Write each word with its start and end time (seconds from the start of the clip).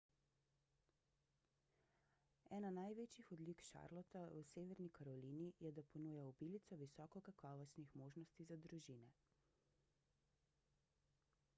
ena 2.57 2.71
največjih 2.77 3.29
odlik 3.35 3.61
charlotta 3.67 4.23
v 4.37 4.41
severni 4.53 4.89
karolini 4.99 5.51
je 5.67 5.73
da 5.81 5.83
ponuja 5.91 6.25
obilico 6.31 6.79
visoko 6.81 7.23
kakovostnih 7.29 7.95
možnosti 8.03 8.47
za 8.53 8.59
družine 8.65 9.13